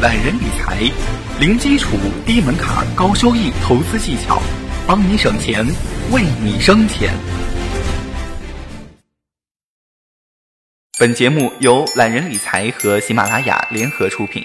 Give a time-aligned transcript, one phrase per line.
[0.00, 0.78] 懒人理财，
[1.38, 4.40] 零基础、低门槛、高收益投资技巧，
[4.86, 5.62] 帮你省钱，
[6.10, 7.12] 为你生钱。
[10.98, 14.42] 本节目由懒人理财和喜马拉雅联合出品。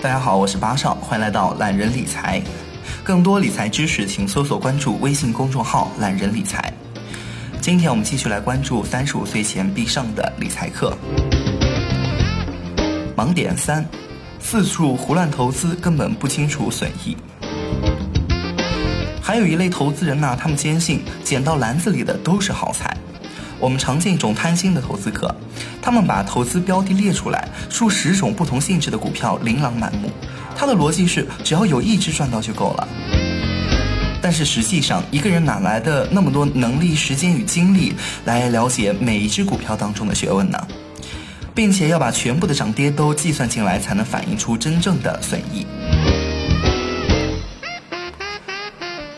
[0.00, 2.42] 大家好，我是八少，欢迎来到懒人理财。
[3.04, 6.72] 更多理财知识，请搜索关注微信公众号“懒人理财”。
[7.60, 10.96] 今天我们继续来关注三十五岁前必上的理财课。
[13.14, 13.84] 盲点三：
[14.40, 17.14] 四处胡乱投资，根本不清楚损益。
[19.20, 22.96] 还有一类投资人呢，他们坚信捡到篮子里的都是好菜。
[23.60, 25.34] 我们常见一种贪心的投资客，
[25.82, 30.10] 他们把投资标的列出来，数十种不同性质的股票琳琅满目。
[30.56, 32.88] 他的逻辑是，只要有一只赚到就够了。
[34.22, 37.92] 但是实际上，一个人哪来的那么多能力、时间与精力
[38.24, 40.58] 来了解每一只股票当中的学问呢？
[41.54, 45.66] 并且要把全部的涨跌都计算进来，才能反映出真正的损益。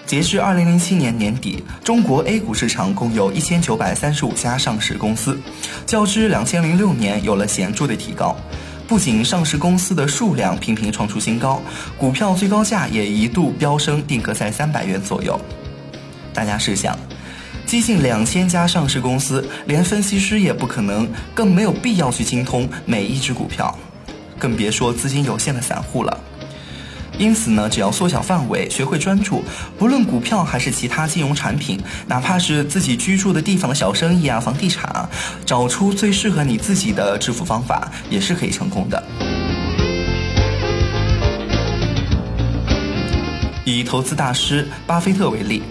[0.05, 5.38] 截至二零零七年年底，中国 A 股市场共有一千九百三十五家上市公司，
[5.86, 8.36] 较之两千零六年有了显著的提高。
[8.88, 11.60] 不仅上市公司的数量频频创出新高，
[11.98, 15.38] 股票最高价也一度飙升，定格在三百元左右。
[16.32, 16.96] 大家试想，
[17.66, 23.76] 接近两千家上市公司，连分析师也不可能，更没有必要去精通每一只股票，
[24.38, 26.20] 更别说资金有限的散户了。
[27.19, 29.42] 因此呢，只要缩小范围，学会专注，
[29.78, 35.09] 不论股票还是其他金融产品，哪怕是自己居住的地方的小生意啊、房地产啊，
[35.47, 39.03] 找出最适合你自己的致富方法，也是可以成功的。
[43.64, 45.62] 以投资大师巴菲特为例，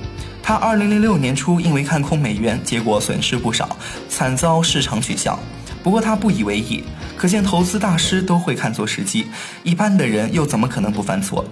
[0.41, 3.77] 他2006年初因为看空美元，结果损失不少，
[4.09, 5.39] 惨遭市场取笑。
[5.85, 6.83] 不过他不以为意。
[7.15, 9.27] 可见投资大师都会看错时机，
[9.61, 11.45] 一般的人又怎么可能不犯错？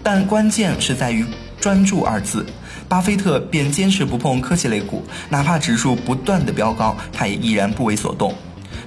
[0.00, 1.26] 但关键是在于
[1.60, 2.46] 专注二字。
[2.88, 8.32] 巴菲特便坚持不碰科技类股，哪怕指数不断的飙高，他也依然不为所动。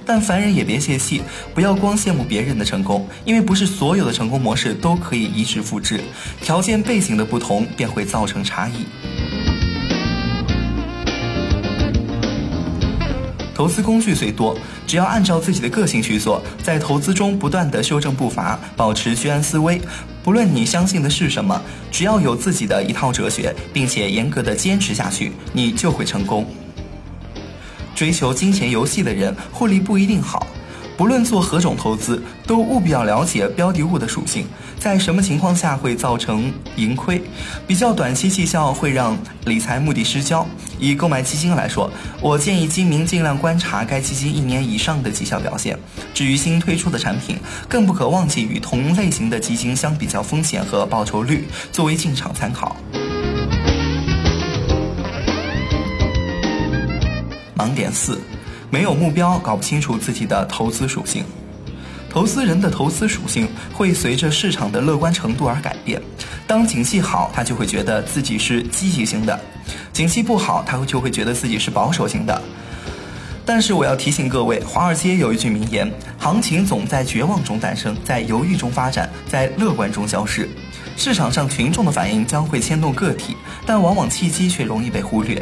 [0.06, 1.20] 但凡人也别泄气，
[1.54, 6.00] 不要光羡慕别人的成功，因为不是所有的成功模式都可以移植复制，
[6.40, 8.86] 条件背景的不同便会造成差异。
[13.54, 19.80] 投资工具虽多，只要按照自己的个性去做，在投资中不断的修正步伐，保持居安思危。
[20.24, 21.60] 不论你相信的是什么，
[21.92, 26.46] 只要有自己的一套哲学，并且严格的坚持下去，你就会成功。
[27.94, 30.46] 追求金钱游戏的人，获利不一定好。
[30.96, 34.46] 不论做何种投资，都务必要了解标的物的属性，
[34.78, 37.20] 在什么情况下会造成盈亏。
[37.66, 40.46] 比较短期绩效会让理财目的失焦。
[40.78, 41.90] 以购买基金来说，
[42.20, 45.76] 我建议基民尽量观察该基金一年以上的绩效表现。
[46.12, 47.38] 至于新推出的产品，
[47.68, 52.76] 更不可忘记与同类型的基金相比较风险和报酬率，作为进场参考。
[57.56, 58.20] 盲点四。
[58.74, 61.22] 没有目标，搞不清楚自己的投资属性。
[62.10, 66.02] 投资人的投资属性会随着市场的乐观程度而改变。
[66.44, 69.38] 当景气好，他就会觉得自己是积极型的；
[69.92, 72.42] 景气不好，他就会觉得自己是保守型的。
[73.46, 80.48] 但是我要提醒各位，华尔街有一句名言：行情总在绝望中诞生，在犹豫中发展，在乐观中消失。
[80.96, 85.40] 市场上群众的反应将会牵动个体，但往往契机却容易被忽略。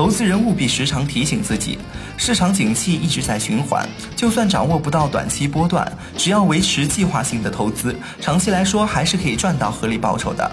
[0.00, 1.78] 投资人务必时常提醒自己，
[2.16, 10.50] 市场景气一直在循环，就算掌握不到短期波段，只要维持计划性的投资，长期来说还是可以赚到合理报酬的。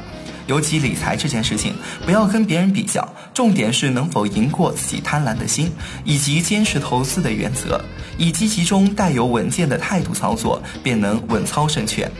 [0.48, 1.74] 尤其理财这件事情，
[2.06, 5.72] 不要跟别人比较，重点是能否赢过自己贪婪的心，
[6.04, 7.80] 以及坚持投资的原则，
[8.18, 12.12] 以积极中带有稳健的态度操作，便能稳操胜券。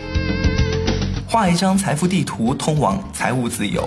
[1.28, 3.86] 画一张财富地图，通往财务自由。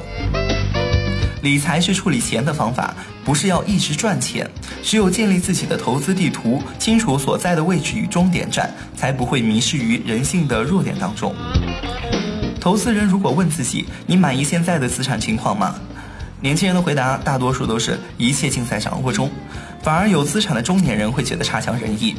[1.43, 2.95] 理财是处理钱的方法，
[3.25, 4.49] 不是要一直赚钱。
[4.83, 11.35] 只有建立自己的投资地图，清楚所在的位置与终点站，才不会迷失于人性的弱点当中。
[12.61, 15.75] 投资人如果问自己：“你满意现在的资产情况吗？”
[16.43, 19.31] 年轻人的回答大多数都是一切尽在掌握中，
[19.83, 22.17] 反而有资产的中年人会觉得差强人意。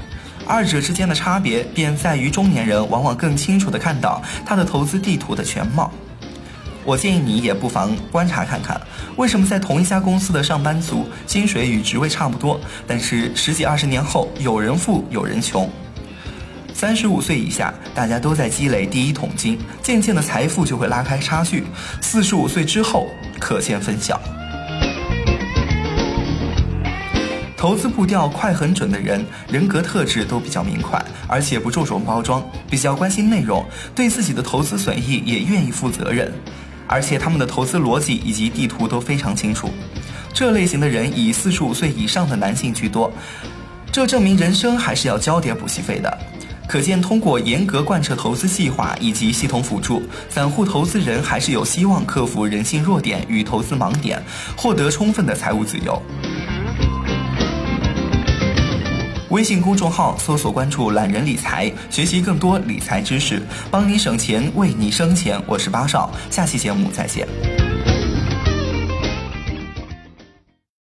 [0.48, 5.92] 二者之间的差别便在于中年人往往更清楚地看到他的投资地图的全貌。
[6.84, 8.80] 我建议你也不妨观察看看，
[9.16, 15.70] 为什么在同一家公司的上班族薪水与职位差不多，但是十几二十年后有人富有人穷。
[16.74, 21.64] 三十五岁以下，大家都在积累第一桶金，渐渐的财富就会拉开差距。
[22.02, 23.08] 四十五岁之后，
[23.40, 24.20] 可见分晓。
[27.56, 33.64] 投资步调快很准的人，人格特质都比较明快，而且不注重包装，比较关心内容，
[33.94, 36.34] 对自己的投资损益也愿意负责任，
[36.92, 39.70] 而且他们的投资逻辑以及地图都非常清楚。
[40.34, 43.12] 这类型的人以四十五岁以上的男性居多，
[43.92, 46.18] 这证明人生还是要交点补习费的。
[46.68, 54.24] 可见，通过严格贯彻投资计划以及系统辅助，散户投资人还是有希望克服人性弱点与投资盲点，
[54.56, 56.02] 获得充分的财务自由。
[59.32, 63.42] 微信公众号搜索关注“懒人理财”，学习更多理财知识，
[63.72, 65.42] 帮你省钱，为你生钱。
[65.48, 67.26] 我是八少，下期节目再见。